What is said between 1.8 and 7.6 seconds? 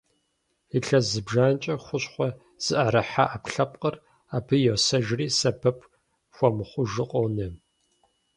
хущхъуэ зыӀэрыхьа Ӏэпкълъэпкъыр абы йосэжри, сэбэп хуэмыхъужу къонэ.